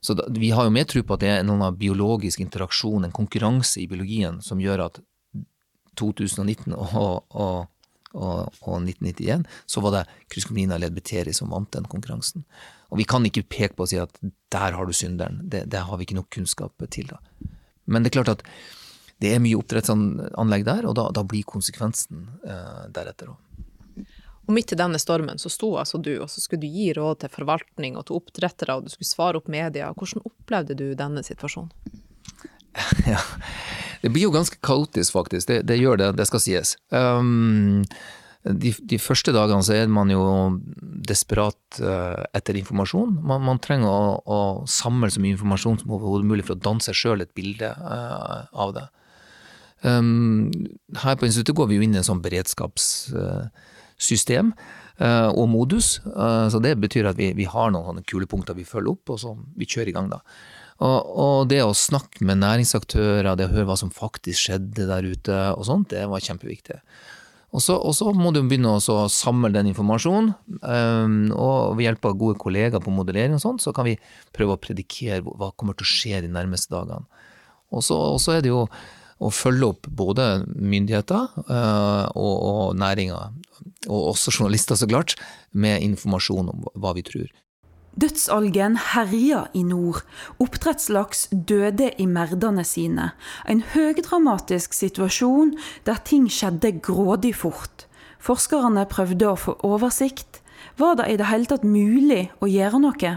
Så 0.00 0.14
da, 0.18 0.26
vi 0.30 0.50
har 0.54 0.66
jo 0.66 0.74
mer 0.74 0.86
tro 0.88 1.02
på 1.02 1.16
at 1.16 1.24
det 1.24 1.30
er 1.32 1.42
en 1.42 1.64
biologisk 1.78 2.40
interaksjon, 2.44 3.04
en 3.04 3.14
konkurranse 3.14 3.80
i 3.82 3.88
biologien, 3.90 4.40
som 4.44 4.62
gjør 4.62 4.86
at 4.86 5.00
2019 5.98 6.76
og, 6.76 6.94
og, 7.34 7.68
og, 8.14 8.54
og 8.62 8.76
1991 8.84 9.46
så 9.66 9.82
var 9.82 9.96
det 9.96 10.04
Kryskomina 10.30 10.78
ledbeteri 10.78 11.34
som 11.34 11.50
vant 11.50 11.72
den 11.74 11.88
konkurransen. 11.90 12.46
Og 12.88 13.00
vi 13.00 13.06
kan 13.08 13.26
ikke 13.26 13.46
peke 13.50 13.76
på 13.76 13.84
og 13.84 13.90
si 13.90 13.98
at 14.00 14.20
der 14.52 14.76
har 14.76 14.86
du 14.86 14.94
synderen. 14.96 15.42
Det, 15.42 15.66
det 15.70 15.84
har 15.84 15.98
vi 15.98 16.06
ikke 16.06 16.20
nok 16.20 16.30
kunnskap 16.32 16.86
til. 16.94 17.10
da. 17.10 17.18
Men 17.86 18.04
det 18.04 18.12
er 18.12 18.20
klart 18.20 18.36
at 18.38 18.46
det 19.18 19.32
er 19.34 19.42
mye 19.42 19.58
oppdrettsanlegg 19.58 20.64
der, 20.66 20.86
og 20.86 20.94
da, 20.94 21.08
da 21.14 21.24
blir 21.26 21.46
konsekvensen 21.48 22.28
eh, 22.46 22.84
deretter 22.94 23.32
òg. 23.32 23.64
Og 24.48 24.54
midt 24.56 24.72
i 24.72 24.78
denne 24.80 24.96
stormen 25.00 25.36
så 25.40 25.50
sto 25.52 25.74
altså 25.76 26.00
du, 26.00 26.14
og 26.24 26.30
så 26.32 26.40
skulle 26.40 26.64
du 26.64 26.72
gi 26.72 26.88
råd 26.96 27.20
til 27.20 27.32
forvaltning 27.32 27.98
og 28.00 28.06
til 28.08 28.16
oppdrettere, 28.16 28.78
og 28.78 28.86
du 28.86 28.92
skulle 28.92 29.08
svare 29.10 29.40
opp 29.42 29.50
media. 29.52 29.90
Hvordan 29.92 30.24
opplevde 30.24 30.76
du 30.78 30.86
denne 30.96 31.24
situasjonen? 31.24 31.72
Ja, 33.08 33.18
det 34.04 34.12
blir 34.14 34.28
jo 34.28 34.32
ganske 34.32 34.56
kaotisk, 34.62 35.12
faktisk. 35.16 35.48
Det, 35.50 35.62
det 35.66 35.80
gjør 35.80 35.98
det, 35.98 36.12
det 36.20 36.28
skal 36.28 36.42
sies. 36.44 36.76
Um, 36.94 37.82
de, 38.46 38.70
de, 38.70 39.00
første 39.02 39.34
dagene 39.34 39.64
så 39.66 39.74
er 39.74 39.90
man 39.90 40.12
jo 40.12 40.22
desperat 41.10 41.80
uh, 41.82 42.22
etter 42.36 42.56
informasjon. 42.60 43.16
Man, 43.18 43.42
man 43.44 43.60
trenger 43.60 43.90
å, 43.90 44.12
å, 44.22 44.38
samle 44.70 45.10
så 45.10 45.20
mye 45.24 45.34
informasjon 45.34 45.82
som 45.82 45.96
overhodet 45.96 46.30
mulig 46.30 46.46
for 46.46 46.54
å 46.54 46.62
danne 46.62 46.84
seg 46.84 46.96
sjøl 46.96 47.24
et 47.26 47.34
bilde 47.36 47.72
uh, 47.74 48.46
av 48.54 48.76
det. 48.78 48.86
Um, 49.82 50.54
her 51.02 51.18
på 51.18 51.26
instituttet 51.26 51.58
går 51.58 51.68
vi 51.72 51.80
jo 51.80 51.88
inn 51.88 51.98
i 51.98 52.00
en 52.00 52.12
sånn 52.14 52.24
beredskaps... 52.24 52.92
uh, 53.12 53.74
og 55.30 55.44
modus. 55.50 55.98
Uh, 56.06 56.46
så 56.50 56.58
det 56.62 56.72
betyr 56.82 57.06
at 57.10 57.18
vi, 57.18 57.32
vi 57.38 57.44
har 57.46 57.70
noen 57.74 58.00
kulepunkter 58.02 58.56
vi 58.58 58.66
følger 58.66 58.96
opp, 58.96 59.12
og 59.14 59.20
så 59.22 59.34
vi 59.58 59.68
kjører 59.68 59.92
i 59.92 59.94
gang 59.94 60.08
da. 60.10 60.22
Og, 60.78 61.12
og, 61.18 61.38
det 61.50 61.58
å 61.64 61.74
snakke 61.74 62.22
med 62.26 62.38
næringsaktører, 62.38 63.32
det 63.34 63.48
å 63.48 63.54
høre 63.54 63.66
hva 63.72 63.76
som 63.78 63.90
faktisk 63.94 64.46
skjedde 64.46 64.86
der 64.86 65.06
ute, 65.06 65.38
og 65.58 65.66
sånt, 65.66 65.90
det 65.90 66.04
var 66.10 66.22
kjempeviktig. 66.22 66.78
Og 67.48 67.62
så, 67.64 68.12
må 68.12 68.30
du 68.34 68.42
begynne 68.44 68.74
å 68.76 68.98
samle 69.10 69.50
den 69.54 69.70
informasjonen, 69.70 70.34
um, 70.60 71.16
og 71.32 71.78
ved 71.78 71.86
hjelp 71.88 72.10
av 72.10 72.18
gode 72.20 72.38
kollegaer 72.42 72.84
på 72.84 72.92
modellering 72.92 73.38
og 73.38 73.42
sånt, 73.42 73.64
så 73.64 73.72
kan 73.74 73.88
vi 73.88 73.96
prøve 74.36 74.54
å 74.54 74.60
predikere 74.60 75.24
hva 75.24 75.50
kommer 75.56 75.78
til 75.78 75.88
å 75.88 75.92
skje 75.94 76.22
de 76.26 76.30
nærmeste 76.34 76.74
dagene. 76.74 77.08
Og 77.72 77.82
så 77.84 78.36
er 78.36 78.44
det 78.44 78.52
jo 78.52 78.66
å 79.18 79.30
følge 79.34 79.72
opp 79.72 79.88
både 79.98 80.28
myndigheter 80.54 81.34
uh, 81.48 82.06
og, 82.14 82.36
og 82.38 82.78
næringer, 82.78 83.34
og 83.88 84.08
også 84.14 84.34
journalister, 84.34 84.78
så 84.78 84.88
klart, 84.90 85.16
med 85.52 85.82
informasjon 85.82 86.50
om 86.52 86.66
hva 86.78 86.94
vi 86.96 87.04
tror. 87.06 87.28
Dødsalgen 87.98 88.76
herja 88.92 89.48
i 89.58 89.64
nord. 89.66 90.04
Oppdrettslaks 90.38 91.26
døde 91.32 91.90
i 91.98 92.06
merdene 92.06 92.62
sine. 92.62 93.10
En 93.42 93.64
høydramatisk 93.74 94.76
situasjon 94.76 95.56
der 95.88 95.98
ting 96.06 96.28
skjedde 96.30 96.76
grådig 96.84 97.34
fort. 97.40 97.88
Forskerne 98.22 98.86
prøvde 98.90 99.32
å 99.32 99.38
få 99.38 99.56
oversikt. 99.66 100.44
Var 100.78 101.00
det 101.00 101.08
i 101.10 101.18
det 101.18 101.26
hele 101.26 101.50
tatt 101.50 101.66
mulig 101.66 102.28
å 102.38 102.46
gjøre 102.50 102.82
noe? 102.86 103.16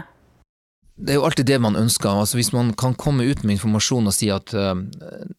Det 1.02 1.10
er 1.10 1.18
jo 1.18 1.24
alltid 1.26 1.48
det 1.50 1.58
man 1.58 1.74
ønsker. 1.78 2.14
Altså 2.14 2.38
hvis 2.38 2.52
man 2.54 2.70
kan 2.78 2.94
komme 2.94 3.26
ut 3.26 3.42
med 3.42 3.56
informasjon 3.56 4.06
og 4.06 4.14
si 4.14 4.28
at 4.30 4.52
uh, 4.54 4.76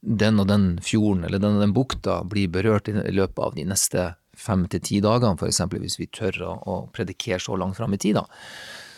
den 0.01 0.41
og 0.41 0.49
den 0.49 0.65
fjorden 0.83 1.23
eller 1.23 1.39
den 1.39 1.55
og 1.55 1.63
den 1.63 1.75
bukta 1.75 2.19
blir 2.27 2.51
berørt 2.51 2.91
i 2.91 2.97
løpet 2.99 3.39
av 3.39 3.55
de 3.55 3.63
neste 3.69 4.09
fem 4.35 4.65
til 4.67 4.83
ti 4.83 4.99
dagene, 5.03 5.37
f.eks. 5.39 5.61
hvis 5.71 5.99
vi 6.01 6.09
tør 6.11 6.41
å, 6.49 6.53
å 6.67 6.75
predikere 6.91 7.39
så 7.39 7.55
langt 7.59 7.77
fram 7.77 7.93
i 7.95 8.01
tid, 8.01 8.19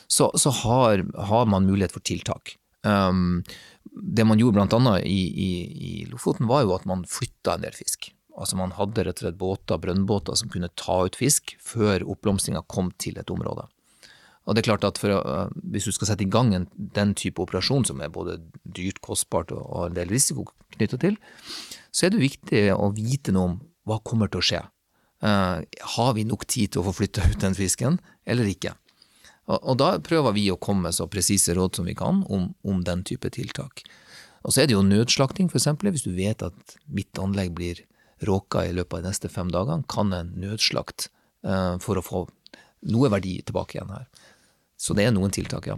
så, 0.07 0.31
så 0.33 0.53
har, 0.63 1.03
har, 1.29 1.45
man 1.51 1.67
mulighet 1.67 1.93
for 1.93 2.05
tiltak. 2.07 2.55
Um, 2.85 3.43
det 3.83 4.25
man 4.25 4.41
gjorde 4.41 4.65
annet 4.65 5.05
i, 5.05 5.21
i, 5.45 5.51
i, 5.89 5.93
Lofoten, 6.09 6.49
var 6.49 6.65
jo 6.65 6.73
at 6.77 6.87
man 6.89 7.05
flytta 7.09 7.55
en 7.55 7.65
del 7.67 7.77
fisk. 7.77 8.09
Altså 8.35 8.57
Man 8.59 8.73
hadde 8.75 9.05
rett 9.05 9.21
og 9.21 9.27
slett 9.27 9.39
båter, 9.39 9.79
brønnbåter 9.79 10.35
som 10.35 10.49
kunne 10.51 10.73
ta 10.75 11.03
ut 11.05 11.15
fisk 11.15 11.55
før 11.63 12.03
oppblomstringa 12.03 12.65
kom 12.71 12.89
til 12.99 13.21
et 13.21 13.31
område. 13.31 13.67
Og 14.45 14.53
det 14.53 14.61
er 14.61 14.69
klart 14.69 14.85
at 14.85 14.99
for, 15.01 15.09
uh, 15.09 15.49
Hvis 15.73 15.87
du 15.89 15.93
skal 15.95 16.11
sette 16.11 16.25
i 16.25 16.29
gang 16.29 16.53
en, 16.53 16.67
den 16.75 17.15
type 17.17 17.41
operasjon, 17.41 17.85
som 17.85 18.01
er 18.01 18.13
både 18.13 18.37
dyrt, 18.63 19.01
kostbart 19.01 19.51
og, 19.55 19.63
og 19.65 19.89
en 19.89 19.97
del 19.97 20.11
risiko 20.13 20.47
knytta 20.75 20.99
til, 21.01 21.17
så 21.91 22.05
er 22.05 22.13
det 22.13 22.23
viktig 22.23 22.67
å 22.75 22.91
vite 22.93 23.33
noe 23.33 23.49
om 23.49 23.59
hva 23.85 23.99
kommer 24.05 24.29
til 24.29 24.41
å 24.41 24.45
skje. 24.45 24.63
Uh, 25.25 25.65
har 25.95 26.15
vi 26.17 26.25
nok 26.27 26.45
tid 26.45 26.73
til 26.73 26.83
å 26.83 26.89
få 26.89 26.99
flytta 26.99 27.25
ut 27.31 27.41
den 27.41 27.57
fisken, 27.57 27.99
eller 28.27 28.49
ikke? 28.49 28.75
Og, 29.45 29.57
og 29.61 29.77
da 29.81 29.91
prøver 30.03 30.35
vi 30.35 30.47
å 30.51 30.59
komme 30.61 30.87
med 30.87 30.97
så 30.97 31.07
presise 31.09 31.55
råd 31.57 31.79
som 31.79 31.89
vi 31.89 31.95
kan 31.97 32.23
om, 32.33 32.49
om, 32.65 32.83
den 32.85 33.03
type 33.07 33.29
tiltak. 33.33 33.85
Og 34.45 34.53
så 34.53 34.61
er 34.61 34.69
det 34.69 34.77
jo 34.77 34.85
nødslakting, 34.85 35.49
f.eks. 35.49 35.69
Hvis 35.81 36.05
du 36.05 36.13
vet 36.17 36.45
at 36.45 36.77
mitt 36.85 37.17
anlegg 37.21 37.53
blir 37.57 37.81
råka 38.25 38.65
i 38.65 38.73
løpet 38.73 38.99
av 38.99 39.03
de 39.03 39.09
neste 39.09 39.31
fem 39.31 39.49
dagene, 39.53 39.85
kan 39.89 40.13
en 40.13 40.33
nødslakt 40.39 41.09
uh, 41.47 41.77
for 41.81 41.97
å 41.97 42.05
få 42.05 42.23
noe 42.85 43.09
verdi 43.13 43.39
tilbake 43.45 43.77
igjen 43.77 43.93
her. 43.93 44.05
Så 44.77 44.95
det 44.97 45.07
er 45.07 45.13
noen 45.15 45.33
tiltak, 45.33 45.69
ja. 45.71 45.77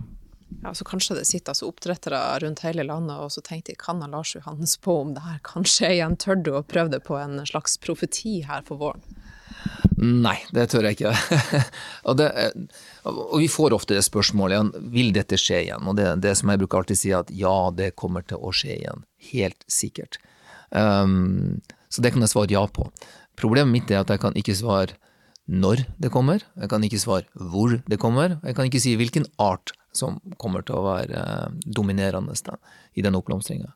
Ja, 0.64 0.74
så 0.74 0.86
Kanskje 0.88 1.18
det 1.18 1.26
sitter 1.28 1.52
altså 1.52 1.68
oppdrettere 1.68 2.20
rundt 2.40 2.64
hele 2.64 2.86
landet 2.88 3.20
og 3.20 3.32
så 3.34 3.44
tenkte 3.44 3.74
de, 3.74 3.80
kan 3.80 4.00
Lars 4.00 4.32
Johannes 4.36 4.78
på 4.80 5.02
om 5.02 5.14
det 5.16 5.26
her 5.26 5.42
kan 5.44 5.68
skje 5.68 5.92
igjen? 5.98 6.16
Tør 6.16 6.40
du 6.40 6.54
å 6.56 6.64
prøve 6.64 6.94
det 6.94 7.02
på 7.08 7.18
en 7.20 7.42
slags 7.46 7.76
profeti 7.84 8.40
her 8.48 8.64
for 8.68 8.80
våren? 8.80 9.04
Nei, 9.98 10.38
det 10.54 10.68
tør 10.72 10.86
jeg 10.88 10.98
ikke. 10.98 11.12
og, 12.08 12.20
det, 12.20 12.30
og, 13.10 13.38
vi 13.42 13.48
får 13.52 13.76
ofte 13.76 13.98
det 13.98 14.06
spørsmålet 14.06 14.78
vil 14.94 15.10
dette 15.16 15.40
skje 15.42 15.64
igjen. 15.66 15.88
Og 15.90 15.98
det, 15.98 16.12
det 16.24 16.36
som 16.38 16.52
jeg 16.54 16.62
bruker 16.62 16.84
alltid 16.84 17.00
si, 17.02 17.14
at 17.18 17.32
ja, 17.34 17.56
det 17.74 17.96
kommer 18.00 18.26
til 18.28 18.40
å 18.40 18.54
skje 18.54 18.76
igjen. 18.78 19.04
Helt 19.32 19.66
sikkert. 19.72 20.20
Um, 20.70 21.60
så 21.90 22.04
det 22.06 22.14
kan 22.14 22.24
jeg 22.24 22.32
svare 22.32 22.54
ja 22.54 22.64
på. 22.70 22.88
Problemet 23.40 23.74
mitt 23.74 23.92
er 23.92 24.04
at 24.04 24.14
jeg 24.14 24.22
kan 24.22 24.38
ikke 24.38 24.56
svare 24.58 24.98
når 25.48 25.86
det 25.98 26.12
kommer, 26.12 26.44
jeg 26.60 26.70
kan 26.70 26.84
ikke 26.84 27.00
svare 27.00 27.28
hvor 27.34 27.78
det 27.88 28.00
kommer, 28.00 28.38
jeg 28.44 28.56
kan 28.56 28.68
ikke 28.68 28.82
si 28.84 28.96
hvilken 29.00 29.28
art 29.40 29.72
som 29.96 30.20
kommer 30.38 30.66
til 30.68 30.76
å 30.78 30.86
være 30.86 31.22
dominerende 31.64 32.36
dominerende 32.36 32.58
i 32.94 33.04
den 33.06 33.16
oppblomstringa. 33.16 33.72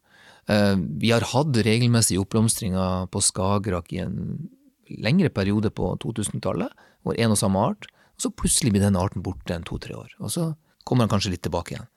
Eh, 0.52 0.76
vi 1.00 1.14
har 1.14 1.26
hatt 1.32 1.62
regelmessige 1.64 2.22
oppblomstringer 2.22 3.08
på 3.12 3.24
Skagerrak 3.24 3.94
i 3.94 4.02
en 4.04 4.50
lengre 4.92 5.32
periode 5.32 5.72
på 5.72 5.94
2000-tallet, 6.04 6.72
hvor 7.06 7.18
en 7.18 7.34
og 7.34 7.40
samme 7.40 7.64
art, 7.72 7.88
og 7.88 8.26
så 8.26 8.34
plutselig 8.36 8.74
blir 8.76 8.84
den 8.84 9.00
arten 9.00 9.24
borte 9.24 9.56
en 9.56 9.66
to-tre 9.66 9.96
år, 9.96 10.12
og 10.20 10.34
så 10.34 10.52
kommer 10.84 11.06
den 11.06 11.14
kanskje 11.14 11.34
litt 11.36 11.46
tilbake 11.46 11.76
igjen. 11.76 11.90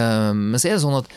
Eh, 0.00 0.32
men 0.32 0.56
så 0.56 0.70
er 0.70 0.78
det 0.78 0.84
sånn 0.86 1.02
at 1.02 1.10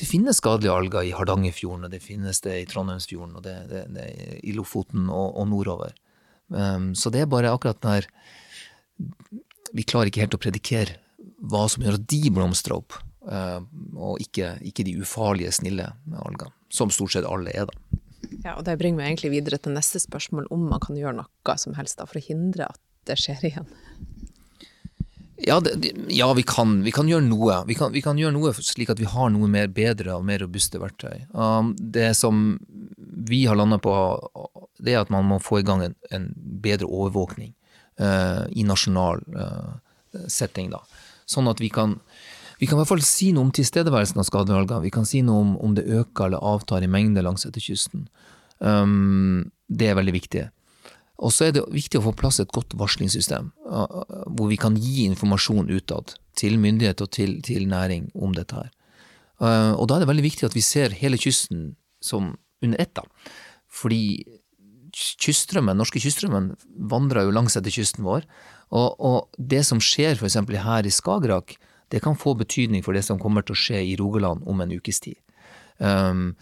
det 0.00 0.08
finnes 0.08 0.38
skadelige 0.40 0.76
alger 0.76 1.08
i 1.08 1.16
Hardangerfjorden, 1.16 1.88
og 1.88 1.92
det 1.92 2.02
finnes 2.04 2.40
det 2.44 2.54
i 2.60 2.68
Trondheimsfjorden, 2.68 3.34
og 3.36 3.44
det, 3.44 3.56
det, 3.72 3.82
det 3.96 4.06
i 4.44 4.54
Lofoten 4.56 5.08
og, 5.08 5.34
og 5.40 5.50
nordover. 5.50 5.96
Um, 6.50 6.92
så 6.98 7.12
det 7.14 7.22
er 7.22 7.30
bare 7.30 7.52
akkurat 7.54 7.78
når 7.86 8.08
Vi 9.70 9.84
klarer 9.86 10.10
ikke 10.10 10.24
helt 10.24 10.34
å 10.34 10.40
predikere 10.42 10.96
hva 11.46 11.62
som 11.70 11.84
gjør 11.84 11.96
at 12.00 12.08
de 12.10 12.32
blomstrer 12.34 12.74
opp, 12.74 12.96
uh, 13.30 13.62
og 13.94 14.18
ikke, 14.20 14.56
ikke, 14.66 14.84
de 14.84 14.96
ufarlige, 15.00 15.52
snille 15.54 15.86
algene. 16.10 16.50
Som 16.74 16.90
stort 16.92 17.14
sett 17.14 17.28
alle 17.28 17.54
er, 17.54 17.70
da. 17.70 18.00
Ja, 18.44 18.56
og 18.56 18.64
Det 18.66 18.76
bringer 18.80 19.00
meg 19.00 19.12
egentlig 19.12 19.32
videre 19.38 19.58
til 19.62 19.74
neste 19.74 20.02
spørsmål, 20.02 20.50
om 20.52 20.66
man 20.68 20.82
kan 20.82 20.98
gjøre 20.98 21.16
noe 21.22 21.56
som 21.58 21.74
helst 21.78 21.98
da, 22.00 22.06
for 22.10 22.20
å 22.20 22.24
hindre 22.24 22.68
at 22.68 22.82
det 23.08 23.16
skjer 23.22 23.46
igjen. 23.48 23.70
Ja, 25.42 25.60
det, 25.60 25.92
ja 26.08 26.32
vi, 26.36 26.42
kan, 26.42 26.82
vi, 26.84 26.92
kan, 26.92 27.08
gjøre 27.08 27.24
noe. 27.24 27.62
Vi 27.68 27.76
kan, 27.78 27.92
vi 27.94 28.02
kan, 28.04 28.18
gjøre 28.20 28.34
noe 28.36 28.52
slik 28.56 28.92
at 28.92 29.00
vi 29.00 29.08
har 29.08 29.30
noe 29.32 29.48
mer 29.50 29.70
bedre 29.72 30.18
og 30.18 30.26
mer 30.28 30.42
robuste 30.44 30.80
verktøy. 30.80 31.24
Um, 31.32 31.72
det 31.78 32.12
som 32.18 32.58
vi 32.98 33.44
har 33.48 33.56
landa 33.56 33.80
på, 33.80 33.94
det 34.80 34.94
er 34.94 35.04
at 35.04 35.12
man 35.12 35.28
må 35.28 35.40
få 35.42 35.60
i 35.60 35.66
gang 35.66 35.84
en, 35.86 35.96
en 36.12 36.28
bedre 36.36 36.88
overvåkning 36.88 37.54
uh, 38.02 38.44
i 38.52 38.66
nasjonal 38.68 39.24
uh, 39.36 39.72
setting. 40.28 40.70
da. 40.74 40.82
Sånn 41.30 41.48
at 41.50 41.62
vi 41.62 41.70
kan, 41.72 41.96
vi 42.60 42.68
kan 42.68 42.76
i 42.76 42.82
hvert 42.82 42.92
fall 42.92 43.04
si 43.06 43.30
noe 43.32 43.48
om 43.48 43.54
tilstedeværelsen 43.54 44.20
av 44.20 44.28
skadevalger. 44.28 44.84
Vi 44.84 44.92
kan 44.92 45.08
si 45.08 45.24
noe 45.24 45.44
om, 45.46 45.56
om 45.62 45.76
det 45.78 45.88
øker 45.88 46.28
eller 46.28 46.44
avtar 46.52 46.84
i 46.84 46.90
mengde 46.90 47.24
langs 47.24 47.48
etter 47.48 47.64
kysten. 47.64 48.08
Um, 48.58 49.50
det 49.72 49.88
er 49.88 49.96
veldig 49.96 50.16
viktig. 50.20 50.48
Og 51.20 51.32
så 51.36 51.48
er 51.48 51.54
det 51.56 51.66
viktig 51.68 52.00
å 52.00 52.06
få 52.08 52.14
plass 52.16 52.40
et 52.40 52.52
godt 52.54 52.72
varslingssystem, 52.80 53.50
hvor 53.68 54.48
vi 54.48 54.56
kan 54.60 54.76
gi 54.80 55.04
informasjon 55.04 55.68
utad 55.68 56.14
til 56.38 56.56
myndighet 56.60 57.02
og 57.04 57.10
til, 57.12 57.36
til, 57.44 57.66
næring 57.68 58.08
om 58.16 58.32
dette 58.36 58.56
her. 58.56 58.70
Eh, 59.40 59.72
og 59.76 59.88
da 59.88 59.96
er 59.96 60.04
det 60.04 60.10
veldig 60.10 60.24
viktig 60.24 60.48
at 60.48 60.56
vi 60.56 60.64
ser 60.64 60.96
hele 60.96 61.20
kysten 61.20 61.74
som 62.00 62.34
under 62.64 62.80
ett, 62.80 62.94
da. 62.96 63.04
Fordi 63.68 64.24
kyststrømmen, 64.96 65.76
norske 65.78 66.00
kyststrømmen 66.02 66.54
vandrer 66.90 67.28
jo 67.28 67.34
langs 67.34 67.56
etter 67.58 67.74
kysten 67.74 68.06
vår, 68.06 68.24
og, 68.74 68.88
og 68.96 69.42
det 69.52 69.62
som 69.66 69.82
skjer 69.82 70.16
f.eks. 70.16 70.38
her 70.64 70.86
i 70.86 70.94
Skagerrak, 70.94 71.56
det 71.90 72.02
kan 72.04 72.18
få 72.18 72.36
betydning 72.38 72.84
for 72.86 72.96
det 72.96 73.02
som 73.06 73.18
kommer 73.20 73.44
til 73.44 73.56
å 73.56 73.60
skje 73.60 73.82
i 73.92 73.96
Rogaland 73.98 74.46
om 74.48 74.62
en 74.62 74.72
ukes 74.72 75.02
tid. 75.02 75.18
Um, 75.82 76.32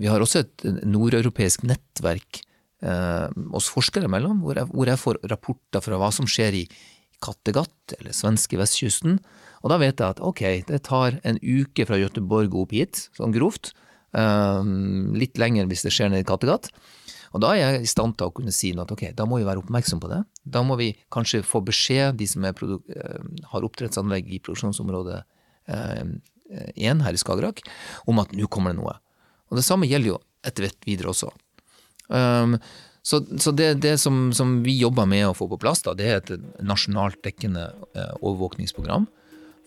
vi 0.00 0.08
har 0.08 0.22
også 0.22 0.42
et 0.42 0.64
nordeuropeisk 0.86 1.66
nettverk 1.68 2.40
oss 2.84 3.70
forskere 3.72 4.10
mellom, 4.12 4.42
hvor 4.44 4.58
hvor 4.68 4.90
jeg, 4.90 5.00
får 5.00 5.20
rapporter 5.30 5.80
fra 5.84 6.00
hva 6.00 6.10
som 6.12 6.28
skjer 6.28 6.58
i 6.58 6.64
Kattegat 7.24 7.94
eller 7.98 8.12
svenske 8.12 8.58
vestkysten. 8.60 9.18
Og 9.64 9.72
da 9.72 9.78
vet 9.80 10.00
jeg 10.00 10.16
at 10.16 10.20
ok, 10.20 10.42
det 10.68 10.82
tar 10.84 11.16
en 11.24 11.38
uke 11.40 11.86
fra 11.88 11.96
Göteborg 11.96 12.52
opp 12.60 12.74
hit, 12.76 13.06
sånn 13.16 13.32
grovt. 13.32 13.72
Um, 14.12 15.14
litt 15.16 15.40
lenger 15.40 15.66
hvis 15.70 15.86
det 15.86 15.94
skjer 15.94 16.12
nede 16.12 16.26
i 16.26 16.28
Kattegat. 16.28 16.68
Og 17.34 17.42
da 17.42 17.54
er 17.54 17.62
jeg 17.62 17.86
i 17.86 17.90
stand 17.90 18.14
til 18.18 18.28
å 18.28 18.34
kunne 18.34 18.52
si 18.54 18.70
at 18.78 18.92
ok, 18.94 19.08
da 19.16 19.26
må 19.26 19.40
vi 19.40 19.46
være 19.48 19.64
oppmerksom 19.64 20.02
på 20.02 20.10
det. 20.12 20.20
Da 20.44 20.62
må 20.62 20.76
vi 20.78 20.92
kanskje 21.12 21.42
få 21.46 21.64
beskjed, 21.66 22.20
de 22.20 22.28
som 22.30 22.44
har 22.46 23.66
oppdrettsanlegg 23.66 24.28
i 24.30 24.38
produksjonsområdet 24.44 25.24
1 25.66 27.02
her 27.02 27.16
i 27.16 27.18
Skagerrak, 27.18 27.64
om 28.06 28.22
at 28.22 28.36
nå 28.36 28.46
kommer 28.52 28.70
det 28.70 28.78
noe. 28.78 28.94
Og 29.50 29.58
det 29.58 29.66
samme 29.66 29.88
gjelder 29.90 30.12
jo 30.12 30.20
etter 30.46 30.68
hvert 30.68 30.86
videre 30.86 31.10
også. 31.10 31.32
Um, 32.08 32.58
så, 33.04 33.20
så, 33.40 33.52
det, 33.52 33.74
det 33.84 33.98
som, 34.00 34.30
som, 34.32 34.62
vi 34.64 34.78
jobber 34.78 35.04
med 35.08 35.26
å 35.28 35.34
få 35.36 35.48
på 35.50 35.60
plass, 35.60 35.82
da, 35.84 35.92
det 35.96 36.08
er 36.08 36.22
et 36.22 36.62
nasjonalt 36.64 37.20
dekkende 37.24 37.66
uh, 37.96 38.14
overvåkningsprogram 38.22 39.06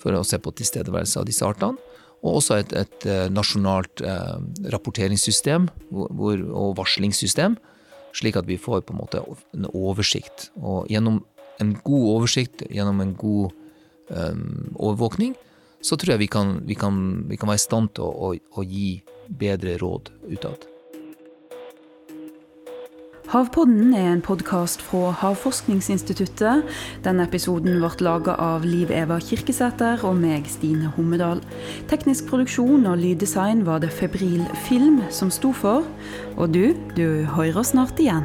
for 0.02 0.18
å 0.18 0.26
se 0.26 0.40
på 0.42 0.54
tilstedeværelse 0.58 1.22
av 1.22 1.28
disse 1.30 1.46
artene. 1.46 1.78
Og 2.26 2.40
også 2.40 2.58
et, 2.58 2.74
et 2.74 3.06
uh, 3.06 3.28
nasjonalt 3.30 4.02
eh, 4.02 4.38
rapporteringssystem 4.74 5.68
hvor, 5.94 6.42
og 6.42 6.72
varslingssystem, 6.80 7.60
slik 8.18 8.40
at 8.40 8.48
vi 8.50 8.58
får 8.58 8.82
på 8.88 8.96
en 8.96 9.02
måte 9.04 9.22
en 9.54 9.68
oversikt. 9.70 10.48
Og 10.58 10.90
gjennom 10.90 11.22
en 11.62 11.76
god 11.86 12.08
oversikt, 12.16 12.64
gjennom 12.74 13.04
en 13.04 13.14
god 13.18 13.54
um, 14.10 14.74
overvåkning, 14.74 15.36
så 15.82 15.98
tror 15.98 16.16
jeg 16.16 16.24
vi 16.26 16.32
kan, 16.32 16.56
vi 16.66 16.78
kan, 16.78 16.98
vi 17.30 17.38
kan 17.38 17.52
være 17.52 17.62
i 17.62 17.66
stand 17.68 17.94
til 17.98 18.08
å, 18.08 18.32
å, 18.32 18.34
å 18.34 18.66
gi 18.66 18.90
bedre 19.28 19.78
råd 19.82 20.10
utad. 20.34 20.66
Havpodden 23.28 23.92
er 23.92 24.14
en 24.14 24.22
podkast 24.24 24.80
fra 24.80 25.10
Havforskningsinstituttet. 25.20 26.62
Denne 27.04 27.26
episoden 27.28 27.82
ble 27.82 27.90
laga 28.08 28.38
av 28.40 28.64
Liv 28.64 28.94
Eva 28.96 29.18
Kirkesæter 29.20 30.06
og 30.08 30.16
meg, 30.22 30.48
Stine 30.48 30.94
Hommedal. 30.96 31.42
Teknisk 31.92 32.30
produksjon 32.32 32.88
og 32.88 33.02
lyddesign 33.04 33.66
var 33.68 33.84
det 33.84 33.92
Febril 33.92 34.46
Film 34.70 35.02
som 35.12 35.28
sto 35.28 35.52
for. 35.52 35.84
Og 36.38 36.56
du, 36.56 36.72
du 36.96 37.28
hører 37.36 37.68
snart 37.68 38.00
igjen. 38.00 38.24